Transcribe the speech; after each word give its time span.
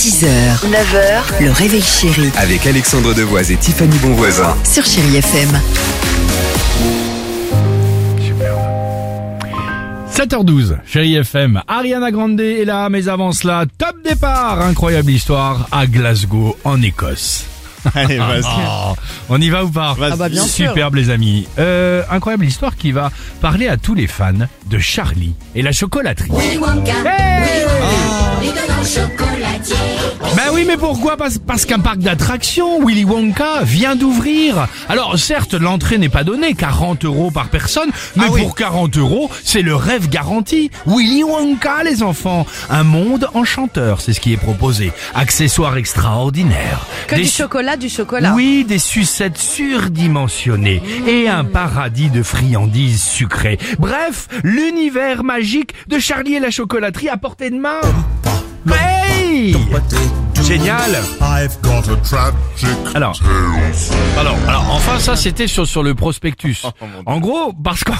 6h, 0.00 0.24
9h, 0.64 1.44
le 1.44 1.50
réveil 1.50 1.82
chéri 1.82 2.30
Avec 2.38 2.66
Alexandre 2.66 3.12
Devoise 3.12 3.50
et 3.50 3.56
Tiffany 3.58 3.98
Bonvoisin. 3.98 4.56
sur 4.64 4.82
Chérie 4.82 5.16
FM. 5.18 5.60
7h12, 10.10 10.78
chérie 10.86 11.16
FM, 11.16 11.60
Ariana 11.68 12.10
Grande 12.10 12.40
est 12.40 12.64
là, 12.64 12.88
mais 12.88 13.08
avant 13.08 13.32
cela, 13.32 13.66
top 13.76 13.96
départ, 14.02 14.62
incroyable 14.62 15.10
histoire 15.10 15.68
à 15.70 15.86
Glasgow, 15.86 16.56
en 16.64 16.80
Écosse. 16.80 17.44
Allez, 17.94 18.16
vas-y. 18.16 18.42
Oh, 18.82 18.94
on 19.28 19.40
y 19.40 19.50
va 19.50 19.64
ou 19.64 19.70
pas 19.70 19.92
Vas-y. 19.94 20.12
Ah 20.12 20.16
bah, 20.16 20.28
bien 20.30 20.42
Superbe 20.44 20.94
les 20.94 21.10
amis. 21.10 21.46
Euh, 21.58 22.02
incroyable 22.10 22.46
histoire 22.46 22.76
qui 22.76 22.92
va 22.92 23.10
parler 23.42 23.68
à 23.68 23.76
tous 23.76 23.94
les 23.94 24.06
fans 24.06 24.32
de 24.66 24.78
Charlie 24.78 25.34
et 25.54 25.60
la 25.60 25.72
chocolaterie. 25.72 26.30
Hey 26.40 26.58
oui, 30.60 30.66
mais 30.66 30.76
pourquoi 30.76 31.16
Parce, 31.16 31.38
parce 31.38 31.64
qu'un 31.64 31.78
parc 31.78 31.98
d'attractions, 31.98 32.84
Willy 32.86 33.04
Wonka, 33.04 33.62
vient 33.62 33.96
d'ouvrir. 33.96 34.66
Alors 34.88 35.18
certes, 35.18 35.54
l'entrée 35.54 35.96
n'est 35.96 36.08
pas 36.10 36.22
donnée, 36.24 36.52
40 36.54 37.04
euros 37.06 37.30
par 37.30 37.48
personne, 37.48 37.88
mais 38.16 38.24
Ah 38.26 38.30
oui. 38.32 38.42
pour 38.42 38.54
40 38.54 38.96
euros, 38.98 39.30
c'est 39.42 39.62
le 39.62 39.74
rêve 39.74 40.08
garanti. 40.08 40.70
Willy 40.86 41.22
Wonka, 41.24 41.82
les 41.84 42.02
enfants. 42.02 42.46
Un 42.68 42.82
monde 42.84 43.28
enchanteur, 43.34 44.00
c'est 44.02 44.12
ce 44.12 44.20
qui 44.20 44.32
est 44.34 44.36
proposé. 44.36 44.92
Accessoires 45.14 45.76
extraordinaires. 45.78 46.86
Que 47.06 47.14
Des 47.16 47.22
du 47.22 47.28
chocolat, 47.28 47.76
du 47.76 47.88
chocolat. 47.88 48.32
oui, 48.34 48.64
des 48.68 48.78
sucettes 48.78 49.38
surdimensionnées 49.38 50.82
et 51.06 51.28
un 51.28 51.44
paradis 51.44 52.10
de 52.10 52.22
friandises 52.22 53.02
sucrées. 53.02 53.58
Bref, 53.78 54.28
l'univers 54.42 55.24
magique 55.24 55.72
de 55.88 55.98
Charlie 55.98 56.34
et 56.34 56.40
la 56.40 56.50
chocolaterie 56.50 57.08
à 57.08 57.16
portée 57.16 57.48
de 57.50 57.56
main. 57.56 57.80
Hey 58.70 59.56
Génial 60.42 60.90
I've 61.20 61.60
got 61.62 61.88
a 61.88 61.96
tragic 62.02 62.76
Alors, 62.94 63.18
alors, 64.18 64.36
alors, 64.48 64.66
enfin 64.70 64.98
ça 64.98 65.14
c'était 65.16 65.46
sur 65.46 65.66
sur 65.66 65.82
le 65.82 65.94
prospectus. 65.94 66.62
En 67.06 67.20
gros, 67.20 67.52
parce 67.52 67.84
qu'en 67.84 67.94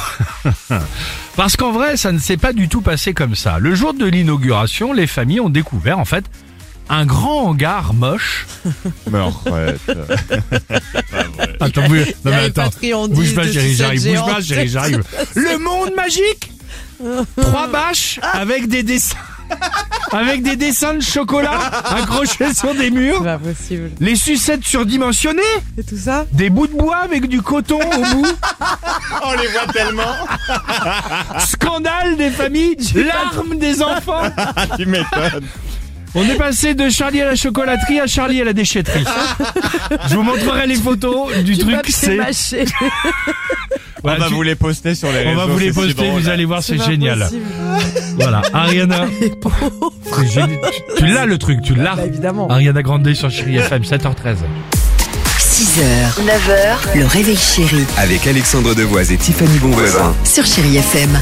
parce 1.37 1.57
qu'en 1.57 1.73
vrai, 1.73 1.97
ça 1.97 2.13
ne 2.13 2.19
s'est 2.19 2.37
pas 2.37 2.53
du 2.53 2.69
tout 2.69 2.81
passé 2.81 3.13
comme 3.13 3.35
ça. 3.35 3.59
Le 3.59 3.75
jour 3.75 3.95
de 3.95 4.07
l'inauguration, 4.07 4.93
les 4.93 5.07
familles 5.07 5.41
ont 5.41 5.51
découvert 5.51 5.99
en 5.99 6.05
fait 6.05 6.25
un 6.89 7.07
grand 7.07 7.49
hangar 7.49 7.95
moche. 7.95 8.47
Mais 9.11 9.19
arrête. 9.19 9.81
Attends, 11.61 11.89
bouge, 11.89 12.15
non, 12.25 12.31
mais 12.33 12.45
attends. 12.59 12.71
Bouge 13.09 13.35
pas, 13.35 13.47
chérie, 13.47 13.75
j'arrive. 13.75 14.09
Bouge 14.09 14.35
pas, 14.35 14.41
chérie, 14.41 14.69
j'arrive. 14.69 15.03
Le 15.35 15.59
monde 15.59 15.91
magique 15.95 16.51
Trois 17.37 17.69
bâches 17.69 18.19
avec 18.33 18.67
des 18.69 18.83
dessins. 18.83 19.17
Avec 20.13 20.43
des 20.43 20.57
dessins 20.57 20.95
de 20.95 21.01
chocolat 21.01 21.59
accrochés 21.85 22.53
sur 22.55 22.75
des 22.75 22.85
C'est 22.85 22.91
murs. 22.91 23.23
pas 23.23 23.39
possible. 23.39 23.91
Les 24.01 24.17
sucettes 24.17 24.65
surdimensionnées. 24.65 25.41
Et 25.79 25.85
tout 25.85 25.97
ça 25.97 26.27
Des 26.33 26.51
bouts 26.51 26.67
de 26.67 26.73
bois 26.77 26.99
avec 26.99 27.27
du 27.27 27.41
coton 27.43 27.79
au 27.81 28.01
bout. 28.17 28.27
On 29.25 29.33
les 29.41 29.47
voit 29.49 29.73
tellement. 29.73 30.15
Scandale 31.39 32.17
des 32.17 32.31
familles. 32.31 32.77
Larmes 32.95 33.57
des 33.59 33.83
enfants. 33.83 34.23
tu 34.77 34.87
m'étonnes. 34.87 35.47
On 36.13 36.25
est 36.29 36.35
passé 36.35 36.75
de 36.75 36.89
Charlie 36.91 37.23
à 37.23 37.27
la 37.27 37.37
chocolaterie 37.37 38.01
à 38.01 38.09
Charlie 38.09 38.41
à 38.41 38.45
la 38.45 38.53
déchetterie. 38.53 39.05
Je 40.09 40.15
vous 40.17 40.25
montrerai 40.25 40.67
les 40.67 40.75
photos 40.75 41.33
du 41.45 41.55
Du 41.55 41.59
truc. 41.59 41.77
C'est. 41.89 42.17
mâché. 42.17 42.65
On 44.03 44.09
va 44.09 44.15
Voilà, 44.17 44.29
tu- 44.29 44.33
vous 44.35 44.43
les 44.43 44.55
poster 44.55 44.95
sur 44.95 45.13
les 45.13 45.19
réseaux. 45.19 45.31
on 45.33 45.37
va 45.37 45.45
vous 45.45 45.59
les 45.59 45.69
si 45.69 45.73
poster, 45.75 45.93
drôle. 45.93 46.23
vous 46.23 46.29
allez 46.31 46.47
voir, 46.47 46.63
c'est 46.63 46.83
génial. 46.83 47.19
possible. 47.19 47.45
Voilà, 48.19 48.41
Ariana. 48.55 49.05
Tu 50.99 51.07
l'as 51.07 51.27
le 51.27 51.39
truc, 51.39 51.63
tu 51.63 51.75
l'as. 51.75 51.95
Bah, 51.97 52.07
évidemment. 52.07 52.49
Ariana 52.49 52.83
Grande 52.83 53.13
sur 53.15 53.31
Chérie 53.31 53.57
FM, 53.57 53.83
7h13. 53.83 54.37
6h, 55.39 56.25
9h, 56.25 56.99
le 56.99 57.07
réveil 57.07 57.37
chéri 57.37 57.85
Avec 57.99 58.27
Alexandre 58.27 58.75
Devoise 58.75 59.13
et 59.13 59.17
Tiffany 59.17 59.59
Bonvoisin. 59.59 60.15
sur 60.25 60.45
Chérie 60.45 60.77
FM. 60.79 61.19